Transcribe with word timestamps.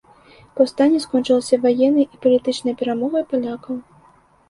Паўстанне 0.59 1.01
скончылася 1.05 1.61
ваеннай 1.67 2.07
і 2.13 2.25
палітычнай 2.25 2.73
перамогай 2.83 3.23
палякаў. 3.33 3.75